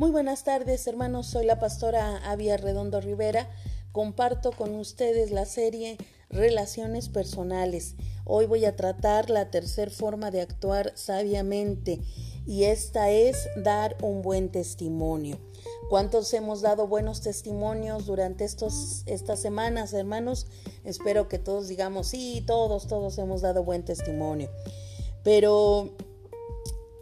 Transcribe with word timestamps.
Muy 0.00 0.10
buenas 0.10 0.44
tardes, 0.44 0.86
hermanos. 0.86 1.26
Soy 1.26 1.44
la 1.44 1.58
pastora 1.58 2.16
Avia 2.24 2.56
Redondo 2.56 3.02
Rivera. 3.02 3.50
Comparto 3.92 4.50
con 4.50 4.74
ustedes 4.76 5.30
la 5.30 5.44
serie 5.44 5.98
Relaciones 6.30 7.10
Personales. 7.10 7.96
Hoy 8.24 8.46
voy 8.46 8.64
a 8.64 8.76
tratar 8.76 9.28
la 9.28 9.50
tercera 9.50 9.90
forma 9.90 10.30
de 10.30 10.40
actuar 10.40 10.92
sabiamente 10.94 12.00
y 12.46 12.64
esta 12.64 13.10
es 13.10 13.50
dar 13.56 13.98
un 14.00 14.22
buen 14.22 14.50
testimonio. 14.50 15.38
¿Cuántos 15.90 16.32
hemos 16.32 16.62
dado 16.62 16.86
buenos 16.86 17.20
testimonios 17.20 18.06
durante 18.06 18.44
estos, 18.44 19.02
estas 19.04 19.38
semanas, 19.38 19.92
hermanos? 19.92 20.46
Espero 20.82 21.28
que 21.28 21.38
todos 21.38 21.68
digamos, 21.68 22.06
sí, 22.06 22.42
todos, 22.46 22.86
todos 22.86 23.18
hemos 23.18 23.42
dado 23.42 23.64
buen 23.64 23.84
testimonio. 23.84 24.48
Pero 25.22 25.94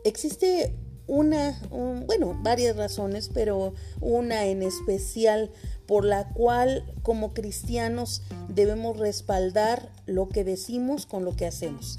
existe 0.02 0.74
una, 1.08 1.58
bueno, 2.06 2.38
varias 2.42 2.76
razones, 2.76 3.30
pero 3.32 3.72
una 4.00 4.44
en 4.44 4.62
especial 4.62 5.50
por 5.86 6.04
la 6.04 6.28
cual 6.28 6.84
como 7.02 7.32
cristianos 7.32 8.22
debemos 8.48 8.98
respaldar 8.98 9.90
lo 10.06 10.28
que 10.28 10.44
decimos 10.44 11.06
con 11.06 11.24
lo 11.24 11.34
que 11.34 11.46
hacemos. 11.46 11.98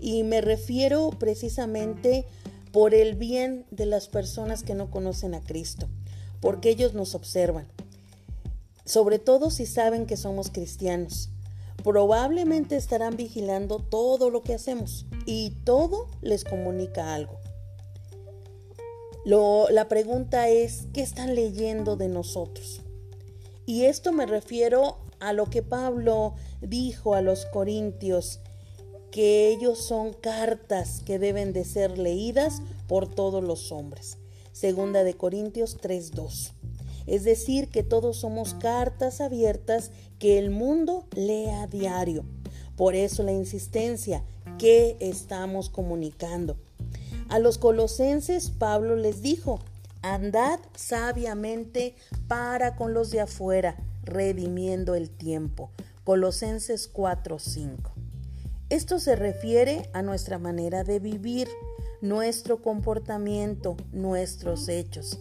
Y 0.00 0.24
me 0.24 0.40
refiero 0.40 1.10
precisamente 1.10 2.24
por 2.72 2.94
el 2.94 3.14
bien 3.14 3.66
de 3.70 3.86
las 3.86 4.08
personas 4.08 4.62
que 4.62 4.74
no 4.74 4.90
conocen 4.90 5.34
a 5.34 5.40
Cristo, 5.40 5.88
porque 6.40 6.70
ellos 6.70 6.94
nos 6.94 7.14
observan, 7.14 7.66
sobre 8.86 9.18
todo 9.18 9.50
si 9.50 9.66
saben 9.66 10.06
que 10.06 10.16
somos 10.16 10.50
cristianos. 10.50 11.28
Probablemente 11.84 12.76
estarán 12.76 13.16
vigilando 13.16 13.78
todo 13.78 14.30
lo 14.30 14.42
que 14.42 14.54
hacemos 14.54 15.06
y 15.26 15.50
todo 15.64 16.08
les 16.22 16.42
comunica 16.42 17.14
algo 17.14 17.38
la 19.26 19.88
pregunta 19.88 20.48
es, 20.48 20.86
¿qué 20.92 21.00
están 21.00 21.34
leyendo 21.34 21.96
de 21.96 22.08
nosotros? 22.08 22.82
Y 23.66 23.86
esto 23.86 24.12
me 24.12 24.24
refiero 24.24 24.98
a 25.18 25.32
lo 25.32 25.46
que 25.46 25.62
Pablo 25.62 26.34
dijo 26.60 27.14
a 27.14 27.22
los 27.22 27.44
corintios, 27.46 28.38
que 29.10 29.48
ellos 29.48 29.78
son 29.78 30.12
cartas 30.12 31.02
que 31.04 31.18
deben 31.18 31.52
de 31.52 31.64
ser 31.64 31.98
leídas 31.98 32.62
por 32.86 33.12
todos 33.12 33.42
los 33.42 33.72
hombres. 33.72 34.18
Segunda 34.52 35.02
de 35.02 35.14
Corintios 35.14 35.78
3:2. 35.80 36.52
Es 37.06 37.24
decir, 37.24 37.68
que 37.68 37.82
todos 37.82 38.18
somos 38.18 38.54
cartas 38.54 39.20
abiertas 39.20 39.90
que 40.20 40.38
el 40.38 40.50
mundo 40.50 41.06
lea 41.16 41.62
a 41.62 41.66
diario. 41.66 42.24
Por 42.76 42.94
eso 42.94 43.24
la 43.24 43.32
insistencia 43.32 44.22
que 44.58 44.96
estamos 45.00 45.68
comunicando. 45.68 46.56
A 47.28 47.40
los 47.40 47.58
colosenses 47.58 48.50
Pablo 48.50 48.94
les 48.94 49.20
dijo, 49.20 49.58
andad 50.02 50.60
sabiamente 50.76 51.96
para 52.28 52.76
con 52.76 52.94
los 52.94 53.10
de 53.10 53.20
afuera, 53.20 53.76
redimiendo 54.04 54.94
el 54.94 55.10
tiempo. 55.10 55.70
Colosenses 56.04 56.88
4:5. 56.92 57.92
Esto 58.70 59.00
se 59.00 59.16
refiere 59.16 59.90
a 59.92 60.02
nuestra 60.02 60.38
manera 60.38 60.84
de 60.84 61.00
vivir, 61.00 61.48
nuestro 62.00 62.62
comportamiento, 62.62 63.76
nuestros 63.92 64.68
hechos. 64.68 65.18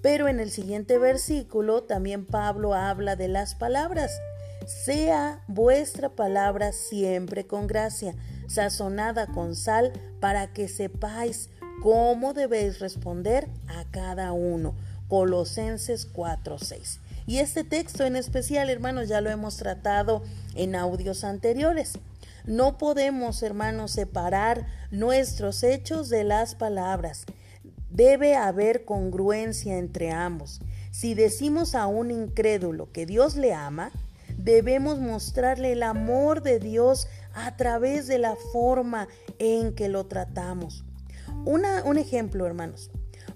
Pero 0.00 0.28
en 0.28 0.38
el 0.38 0.50
siguiente 0.50 0.98
versículo 0.98 1.82
también 1.82 2.24
Pablo 2.24 2.74
habla 2.74 3.16
de 3.16 3.26
las 3.26 3.56
palabras. 3.56 4.12
Sea 4.66 5.42
vuestra 5.48 6.10
palabra 6.10 6.70
siempre 6.72 7.48
con 7.48 7.66
gracia, 7.66 8.14
sazonada 8.52 9.26
con 9.26 9.56
sal, 9.56 9.92
para 10.20 10.52
que 10.52 10.68
sepáis 10.68 11.48
cómo 11.82 12.34
debéis 12.34 12.78
responder 12.78 13.48
a 13.66 13.84
cada 13.90 14.32
uno. 14.32 14.74
Colosenses 15.08 16.06
4:6. 16.06 17.00
Y 17.26 17.38
este 17.38 17.64
texto 17.64 18.04
en 18.04 18.16
especial, 18.16 18.68
hermanos, 18.68 19.08
ya 19.08 19.20
lo 19.20 19.30
hemos 19.30 19.56
tratado 19.56 20.22
en 20.54 20.74
audios 20.74 21.24
anteriores. 21.24 21.92
No 22.44 22.76
podemos, 22.76 23.42
hermanos, 23.42 23.92
separar 23.92 24.66
nuestros 24.90 25.62
hechos 25.62 26.08
de 26.08 26.24
las 26.24 26.54
palabras. 26.54 27.24
Debe 27.90 28.34
haber 28.34 28.84
congruencia 28.84 29.78
entre 29.78 30.10
ambos. 30.10 30.60
Si 30.90 31.14
decimos 31.14 31.74
a 31.74 31.86
un 31.86 32.10
incrédulo 32.10 32.90
que 32.90 33.06
Dios 33.06 33.36
le 33.36 33.54
ama, 33.54 33.92
debemos 34.36 34.98
mostrarle 34.98 35.72
el 35.72 35.82
amor 35.82 36.42
de 36.42 36.58
Dios 36.58 37.06
a 37.34 37.56
través 37.56 38.06
de 38.06 38.18
la 38.18 38.36
forma 38.52 39.08
en 39.38 39.74
que 39.74 39.88
lo 39.88 40.06
tratamos. 40.06 40.84
un 41.44 41.98
ejemplo, 41.98 42.46
hermanos. 42.46 42.90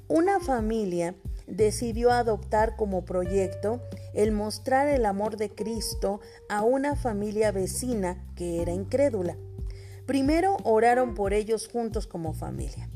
Una 0.08 0.40
familia 0.40 1.14
decidió 1.46 2.10
adoptar 2.10 2.76
como 2.76 3.04
proyecto 3.04 3.80
el 4.14 4.32
mostrar 4.32 4.88
el 4.88 5.04
amor 5.04 5.36
de 5.36 5.50
Cristo 5.50 6.20
a 6.48 6.62
una 6.62 6.96
familia 6.96 7.52
vecina 7.52 8.24
que 8.34 8.62
era 8.62 8.72
incrédula. 8.72 9.36
Primero 10.06 10.56
oraron 10.62 11.14
por 11.14 11.32
ellos 11.32 11.68
juntos 11.68 12.06
como 12.06 12.32
familia. 12.32 12.88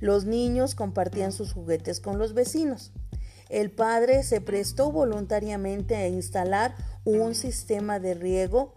Los 0.00 0.24
niños 0.24 0.74
compartían 0.74 1.32
sus 1.32 1.52
juguetes 1.52 2.00
con 2.00 2.18
los 2.18 2.34
vecinos. 2.34 2.92
El 3.48 3.70
padre 3.70 4.22
se 4.22 4.40
prestó 4.40 4.92
voluntariamente 4.92 5.96
a 5.96 6.08
instalar 6.08 6.74
un 7.04 7.34
sistema 7.34 7.98
de 7.98 8.14
riego 8.14 8.74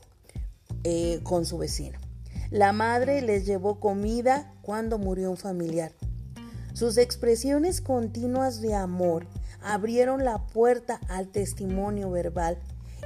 eh, 0.84 1.20
con 1.24 1.46
su 1.46 1.58
vecino. 1.58 2.00
La 2.50 2.72
madre 2.72 3.22
les 3.22 3.46
llevó 3.46 3.80
comida 3.80 4.54
cuando 4.62 4.98
murió 4.98 5.32
un 5.32 5.38
familiar. 5.38 5.92
Sus 6.74 6.98
expresiones 6.98 7.82
continuas 7.82 8.62
de 8.62 8.76
amor 8.76 9.28
abrieron 9.62 10.24
la 10.24 10.46
puerta 10.48 11.00
al 11.08 11.30
testimonio 11.30 12.12
verbal 12.12 12.58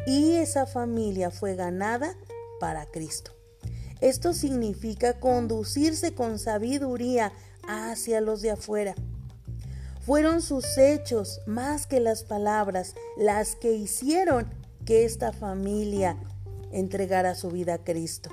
y 0.06 0.34
esa 0.34 0.66
familia 0.66 1.32
fue 1.32 1.56
ganada 1.56 2.16
para 2.60 2.86
Cristo. 2.86 3.32
Esto 4.02 4.34
significa 4.34 5.20
conducirse 5.20 6.14
con 6.14 6.40
sabiduría 6.40 7.32
hacia 7.68 8.22
los 8.22 8.42
de 8.42 8.52
afuera. 8.52 8.96
Fueron 10.02 10.42
sus 10.42 10.78
hechos 10.78 11.42
más 11.46 11.88
que 11.88 12.00
las 12.00 12.24
palabras 12.24 12.96
las 13.18 13.56
que 13.56 13.74
hicieron 13.74 14.48
que 14.86 15.04
esta 15.04 15.34
familia 15.34 16.16
entregara 16.72 17.35
su 17.35 17.50
vida 17.50 17.75
a 17.75 17.83
Cristo. 17.83 18.29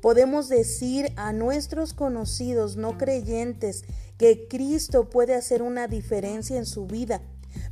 Podemos 0.00 0.48
decir 0.48 1.12
a 1.16 1.32
nuestros 1.32 1.92
conocidos 1.92 2.76
no 2.76 2.96
creyentes 2.96 3.84
que 4.16 4.48
Cristo 4.48 5.10
puede 5.10 5.34
hacer 5.34 5.62
una 5.62 5.88
diferencia 5.88 6.56
en 6.56 6.66
su 6.66 6.86
vida, 6.86 7.20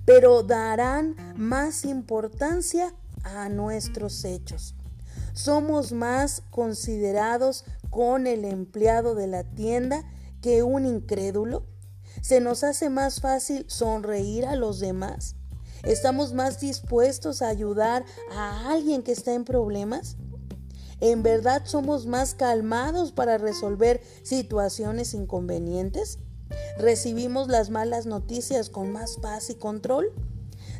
pero 0.04 0.42
darán 0.42 1.16
más 1.36 1.84
importancia 1.84 2.94
a 3.22 3.48
nuestros 3.48 4.24
hechos. 4.24 4.74
Somos 5.32 5.92
más 5.92 6.42
considerados 6.50 7.64
con 7.90 8.26
el 8.26 8.44
empleado 8.44 9.14
de 9.14 9.26
la 9.26 9.44
tienda 9.44 10.04
que 10.42 10.62
un 10.62 10.84
incrédulo. 10.84 11.64
Se 12.20 12.40
nos 12.40 12.64
hace 12.64 12.90
más 12.90 13.20
fácil 13.20 13.64
sonreír 13.68 14.44
a 14.46 14.56
los 14.56 14.80
demás. 14.80 15.37
¿Estamos 15.84 16.32
más 16.32 16.60
dispuestos 16.60 17.42
a 17.42 17.48
ayudar 17.48 18.04
a 18.32 18.70
alguien 18.70 19.02
que 19.02 19.12
está 19.12 19.34
en 19.34 19.44
problemas? 19.44 20.16
¿En 21.00 21.22
verdad 21.22 21.62
somos 21.64 22.06
más 22.06 22.34
calmados 22.34 23.12
para 23.12 23.38
resolver 23.38 24.02
situaciones 24.22 25.14
inconvenientes? 25.14 26.18
¿Recibimos 26.78 27.48
las 27.48 27.70
malas 27.70 28.06
noticias 28.06 28.70
con 28.70 28.92
más 28.92 29.16
paz 29.18 29.50
y 29.50 29.54
control? 29.54 30.12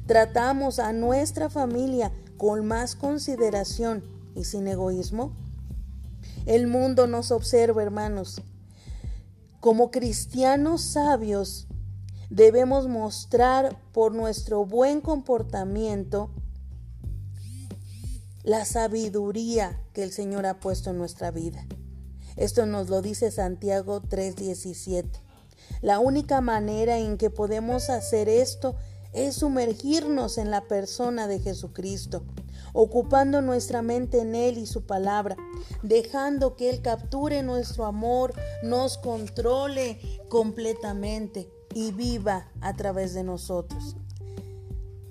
¿Tratamos 0.06 0.78
a 0.78 0.92
nuestra 0.92 1.50
familia 1.50 2.12
con 2.36 2.66
más 2.66 2.96
consideración 2.96 4.02
y 4.34 4.44
sin 4.44 4.66
egoísmo? 4.66 5.36
El 6.46 6.66
mundo 6.66 7.06
nos 7.06 7.30
observa, 7.30 7.82
hermanos. 7.82 8.42
Como 9.60 9.90
cristianos 9.90 10.82
sabios, 10.82 11.68
debemos 12.30 12.88
mostrar 12.88 13.78
por 13.92 14.14
nuestro 14.14 14.64
buen 14.64 15.00
comportamiento 15.00 16.30
la 18.42 18.64
sabiduría 18.64 19.80
que 19.92 20.02
el 20.02 20.12
Señor 20.12 20.46
ha 20.46 20.60
puesto 20.60 20.90
en 20.90 20.98
nuestra 20.98 21.30
vida. 21.30 21.66
Esto 22.36 22.66
nos 22.66 22.88
lo 22.88 23.02
dice 23.02 23.30
Santiago 23.30 24.00
3:17. 24.00 25.20
La 25.82 25.98
única 25.98 26.40
manera 26.40 26.98
en 26.98 27.18
que 27.18 27.30
podemos 27.30 27.90
hacer 27.90 28.28
esto 28.28 28.76
es 29.12 29.36
sumergirnos 29.36 30.38
en 30.38 30.50
la 30.50 30.68
persona 30.68 31.26
de 31.26 31.40
Jesucristo, 31.40 32.22
ocupando 32.72 33.40
nuestra 33.42 33.82
mente 33.82 34.20
en 34.20 34.34
Él 34.34 34.58
y 34.58 34.66
su 34.66 34.86
palabra, 34.86 35.36
dejando 35.82 36.56
que 36.56 36.70
Él 36.70 36.82
capture 36.82 37.42
nuestro 37.42 37.86
amor, 37.86 38.34
nos 38.62 38.98
controle 38.98 39.98
completamente 40.28 41.57
y 41.78 41.92
viva 41.92 42.48
a 42.60 42.74
través 42.74 43.14
de 43.14 43.22
nosotros. 43.22 43.94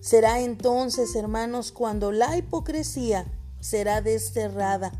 Será 0.02 0.42
entonces, 0.42 1.16
hermanos, 1.16 1.72
cuando 1.72 2.12
la 2.12 2.36
hipocresía 2.36 3.26
será 3.62 4.02
desterrada 4.02 4.92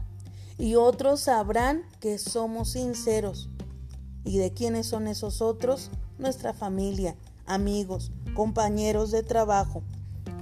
y 0.58 0.76
otros 0.76 1.20
sabrán 1.20 1.84
que 2.00 2.20
somos 2.20 2.70
sinceros. 2.70 3.50
¿Y 4.24 4.38
de 4.38 4.54
quiénes 4.54 4.88
son 4.88 5.10
esos 5.10 5.42
otros? 5.42 5.92
Nuestra 6.18 6.54
familia, 6.54 7.18
amigos, 7.46 8.14
compañeros 8.34 9.12
de 9.12 9.24
trabajo 9.24 9.84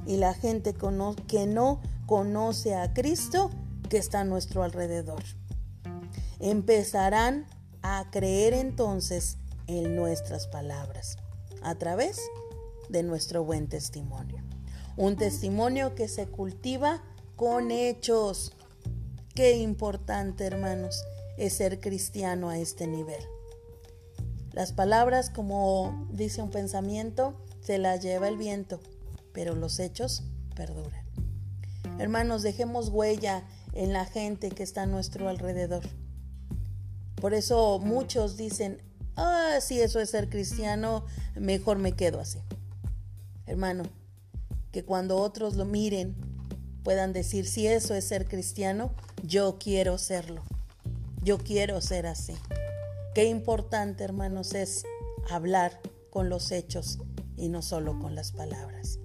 y 0.06 0.18
la 0.18 0.36
gente 0.36 0.76
que 0.76 1.48
no 1.48 1.82
conoce 2.06 2.76
a 2.76 2.94
Cristo 2.94 3.50
que 3.90 3.98
está 3.98 4.20
a 4.20 4.26
nuestro 4.26 4.62
alrededor. 4.62 5.24
Empezarán 6.40 7.48
a 7.82 8.12
creer 8.12 8.54
entonces 8.54 9.40
en 9.68 9.96
nuestras 9.96 10.48
palabras 10.48 11.18
a 11.62 11.76
través 11.76 12.20
de 12.90 13.04
nuestro 13.04 13.44
buen 13.44 13.68
testimonio. 13.68 14.44
Un 14.98 15.16
testimonio 15.18 15.96
que 15.96 16.08
se 16.08 16.28
cultiva 16.28 17.04
con 17.36 17.72
hechos. 17.72 18.54
Qué 19.34 19.58
importante, 19.58 20.46
hermanos, 20.46 21.04
es 21.38 21.54
ser 21.54 21.80
cristiano 21.80 22.50
a 22.50 22.58
este 22.58 22.88
nivel. 22.88 23.22
Las 24.54 24.72
palabras, 24.72 25.30
como 25.30 26.08
dice 26.12 26.42
un 26.42 26.50
pensamiento, 26.50 27.36
se 27.62 27.78
las 27.78 28.02
lleva 28.02 28.30
el 28.30 28.38
viento, 28.38 28.80
pero 29.34 29.54
los 29.54 29.80
hechos 29.80 30.24
perduran. 30.56 31.04
Hermanos, 32.00 32.42
dejemos 32.42 32.90
huella 32.90 33.44
en 33.74 33.92
la 33.92 34.06
gente 34.06 34.50
que 34.50 34.64
está 34.64 34.84
a 34.84 34.88
nuestro 34.88 35.28
alrededor. 35.28 35.84
Por 37.16 37.34
eso 37.34 37.80
muchos 37.80 38.38
dicen, 38.38 38.82
ah, 39.16 39.58
si 39.62 39.80
eso 39.80 40.00
es 40.00 40.10
ser 40.10 40.30
cristiano, 40.30 41.06
mejor 41.36 41.78
me 41.78 41.94
quedo 41.94 42.20
así. 42.20 42.40
Hermano, 43.46 43.84
que 44.72 44.84
cuando 44.84 45.18
otros 45.18 45.56
lo 45.56 45.66
miren, 45.66 46.16
puedan 46.84 47.14
decir, 47.14 47.48
si 47.48 47.68
eso 47.68 47.96
es 47.96 48.06
ser 48.06 48.28
cristiano, 48.28 48.92
yo 49.24 49.58
quiero 49.60 49.98
serlo. 49.98 50.44
Yo 51.24 51.38
quiero 51.40 51.82
ser 51.82 52.06
así. 52.06 52.36
Qué 53.16 53.26
importante, 53.26 54.04
hermanos, 54.04 54.54
es 54.54 54.84
hablar 55.30 55.80
con 56.10 56.30
los 56.30 56.52
hechos 56.52 57.00
y 57.38 57.50
no 57.50 57.62
solo 57.62 57.98
con 58.00 58.16
las 58.16 58.32
palabras. 58.32 59.00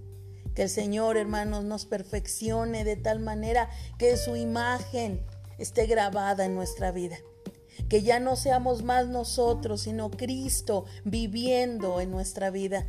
Que 0.55 0.63
el 0.65 0.69
Señor, 0.69 1.17
hermanos, 1.17 1.65
nos 1.65 1.87
perfeccione 1.87 2.85
de 2.85 2.97
tal 2.97 3.21
manera 3.21 3.71
que 3.99 4.17
su 4.17 4.37
imagen 4.37 5.25
esté 5.59 5.87
grabada 5.87 6.45
en 6.45 6.55
nuestra 6.55 6.91
vida. 6.91 7.17
Que 7.91 8.03
ya 8.03 8.21
no 8.21 8.37
seamos 8.37 8.83
más 8.83 9.09
nosotros, 9.09 9.83
sino 9.83 10.11
Cristo 10.11 10.87
viviendo 11.05 12.01
en 12.01 12.11
nuestra 12.11 12.51
vida. 12.51 12.87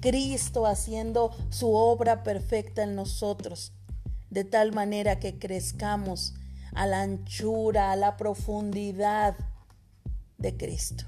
Cristo 0.00 0.66
haciendo 0.66 1.30
su 1.48 1.72
obra 1.72 2.22
perfecta 2.22 2.82
en 2.82 2.94
nosotros. 2.94 3.72
De 4.28 4.44
tal 4.44 4.72
manera 4.72 5.18
que 5.18 5.38
crezcamos 5.38 6.34
a 6.74 6.86
la 6.86 7.00
anchura, 7.00 7.92
a 7.92 7.96
la 7.96 8.18
profundidad 8.18 9.36
de 10.38 10.56
Cristo. 10.56 11.04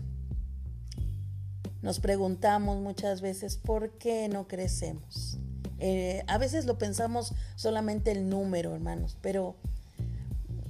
Nos 1.83 1.99
preguntamos 1.99 2.79
muchas 2.79 3.21
veces 3.21 3.57
por 3.57 3.99
qué 3.99 4.29
no 4.29 4.47
crecemos. 4.47 5.39
Eh, 5.81 6.23
a 6.29 6.39
veces 6.39 6.65
lo 6.65 6.79
pensamos 6.79 7.35
solamente 7.57 8.13
el 8.13 8.29
número, 8.29 8.73
hermanos, 8.73 9.17
pero 9.21 9.57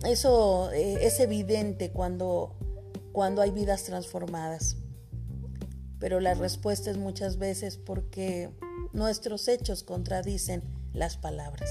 eso 0.07 0.73
eh, 0.73 1.07
es 1.07 1.21
evidente 1.21 1.91
cuando, 1.91 2.57
cuando 3.13 3.43
hay 3.43 3.51
vidas 3.51 3.85
transformadas. 3.85 4.77
Pero 5.99 6.21
la 6.21 6.35
respuesta 6.35 6.91
es 6.91 6.97
muchas 6.97 7.39
veces 7.39 7.77
porque 7.77 8.51
nuestros 8.93 9.47
hechos 9.49 9.83
contradicen 9.85 10.63
las 10.93 11.17
palabras. 11.17 11.71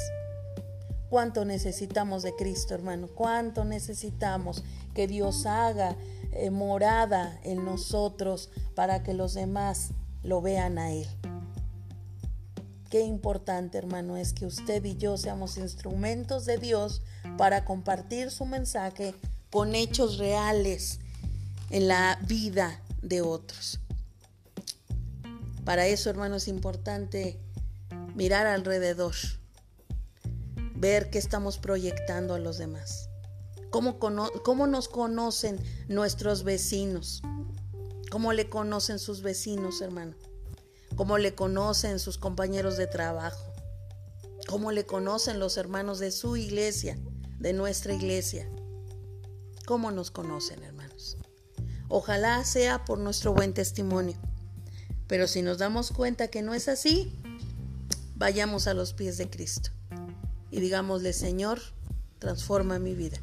¿Cuánto 1.10 1.44
necesitamos 1.44 2.24
de 2.24 2.34
Cristo, 2.36 2.74
hermano? 2.74 3.08
¿Cuánto 3.08 3.66
necesitamos 3.66 4.64
que 4.94 5.08
Dios 5.08 5.46
haga 5.46 5.98
eh, 6.34 6.50
morada 6.50 7.38
en 7.44 7.66
nosotros 7.66 8.50
para 8.74 9.04
que 9.04 9.14
los 9.14 9.34
demás 9.34 9.90
lo 10.24 10.42
vean 10.42 10.78
a 10.78 10.92
Él. 10.94 11.06
Qué 12.90 13.02
importante, 13.02 13.78
hermano, 13.78 14.16
es 14.16 14.32
que 14.32 14.46
usted 14.46 14.84
y 14.86 14.96
yo 14.96 15.18
seamos 15.18 15.58
instrumentos 15.58 16.46
de 16.46 16.58
Dios 16.58 17.02
para 17.38 17.66
compartir 17.66 18.32
su 18.32 18.46
mensaje 18.46 19.14
con 19.50 19.76
hechos 19.76 20.18
reales 20.20 21.01
en 21.72 21.88
la 21.88 22.20
vida 22.28 22.82
de 23.02 23.22
otros. 23.22 23.80
Para 25.66 25.88
eso, 25.88 26.10
hermano, 26.10 26.36
es 26.36 26.48
importante 26.48 27.40
mirar 28.16 28.46
alrededor, 28.46 29.16
ver 30.76 31.10
qué 31.10 31.18
estamos 31.18 31.58
proyectando 31.58 32.34
a 32.34 32.40
los 32.40 32.58
demás. 32.58 33.10
¿Cómo, 33.70 34.68
nos 34.68 34.90
conocen 34.90 35.60
nuestros 35.88 36.44
vecinos? 36.44 37.22
¿Cómo 38.12 38.34
le 38.34 38.50
conocen 38.50 39.00
sus 39.00 39.22
vecinos, 39.22 39.82
hermano? 39.82 40.16
¿Cómo 40.98 41.18
le 41.18 41.36
conocen 41.36 42.00
sus 42.00 42.18
compañeros 42.18 42.76
de 42.76 42.88
trabajo? 42.88 43.54
¿Cómo 44.48 44.74
le 44.74 44.86
conocen 44.86 45.40
los 45.40 45.56
hermanos 45.56 46.00
de 46.00 46.12
su 46.12 46.36
iglesia, 46.36 46.98
de 47.40 47.54
nuestra 47.54 47.94
iglesia? 47.94 48.50
¿Cómo 49.66 49.92
nos 49.92 50.12
conocen, 50.12 50.62
hermanos? 50.64 50.81
Ojalá 51.94 52.46
sea 52.46 52.86
por 52.86 53.00
nuestro 53.00 53.34
buen 53.34 53.54
testimonio. 53.54 54.16
Pero 55.08 55.28
si 55.28 55.42
nos 55.42 55.58
damos 55.58 55.92
cuenta 55.92 56.30
que 56.30 56.42
no 56.42 56.54
es 56.54 56.70
así, 56.70 57.12
vayamos 58.16 58.68
a 58.68 58.74
los 58.74 58.94
pies 58.94 59.18
de 59.18 59.30
Cristo 59.30 59.72
y 60.52 60.62
digámosle, 60.62 61.12
Señor, 61.12 61.60
transforma 62.18 62.80
mi 62.80 62.96
vida. 62.96 63.18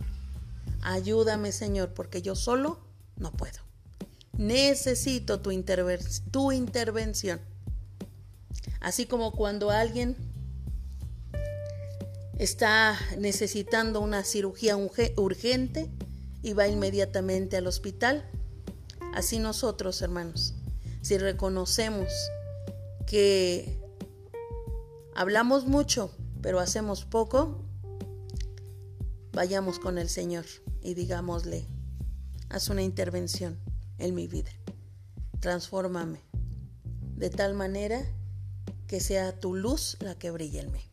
Ayúdame, 0.82 1.50
Señor, 1.50 1.94
porque 1.94 2.20
yo 2.20 2.37
solo 2.37 2.79
no 3.17 3.32
puedo. 3.32 3.59
Necesito 4.37 5.41
tu, 5.41 5.50
tu 6.31 6.53
intervención. 6.53 7.41
Así 8.81 9.06
como 9.06 9.32
cuando 9.32 9.70
alguien 9.70 10.15
está 12.38 12.99
necesitando 13.17 14.03
una 14.03 14.25
cirugía 14.25 14.76
urgente 14.76 15.91
y 16.43 16.53
va 16.53 16.69
inmediatamente 16.69 17.56
al 17.56 17.67
hospital. 17.67 18.31
Así 19.19 19.41
nosotros, 19.41 20.00
hermanos, 20.00 20.55
si 21.03 21.19
reconocemos 21.19 22.06
que 23.05 23.76
hablamos 25.12 25.67
mucho, 25.67 26.12
pero 26.41 26.61
hacemos 26.61 27.05
poco, 27.05 27.65
vayamos 29.32 29.81
con 29.81 29.99
el 29.99 30.09
Señor 30.09 30.44
y 30.82 30.94
digámosle, 30.94 31.67
haz 32.49 32.69
una 32.69 32.82
intervención 32.82 33.58
en 33.98 34.15
mi 34.15 34.29
vida, 34.29 34.53
transfórmame 35.41 36.20
de 37.17 37.31
tal 37.31 37.55
manera 37.55 38.01
que 38.87 39.01
sea 39.01 39.41
tu 39.41 39.56
luz 39.56 39.96
la 39.98 40.17
que 40.17 40.31
brille 40.31 40.60
en 40.60 40.70
mí. 40.70 40.93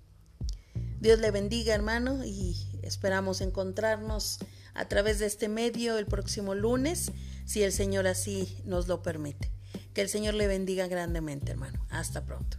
Dios 1.00 1.20
le 1.20 1.30
bendiga 1.30 1.76
hermano 1.76 2.26
y 2.26 2.80
esperamos 2.82 3.42
encontrarnos 3.42 4.40
a 4.76 4.88
través 4.88 5.20
de 5.20 5.26
este 5.26 5.48
medio 5.48 5.98
el 5.98 6.06
próximo 6.06 6.54
lunes, 6.54 7.12
si 7.46 7.64
el 7.64 7.72
Señor 7.72 8.08
así 8.08 8.62
nos 8.66 8.88
lo 8.88 9.02
permite. 9.02 9.52
Que 9.94 10.02
el 10.02 10.10
Señor 10.10 10.36
le 10.36 10.48
bendiga 10.48 10.88
grandemente 10.88 11.52
hermano. 11.52 11.86
Hasta 11.90 12.26
pronto. 12.26 12.58